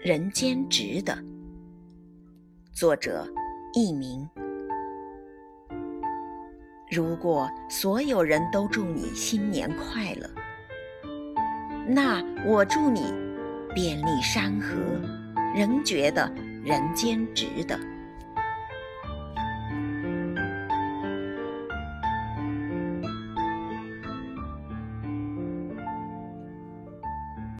[0.00, 1.16] 人间值得。
[2.72, 3.26] 作者
[3.74, 4.28] 佚名。
[6.90, 10.28] 如果所有人都祝你新年快乐
[11.86, 13.14] 那我祝你
[13.74, 14.76] 遍历山河
[15.54, 16.30] 仍觉得
[16.62, 17.91] 人间值得。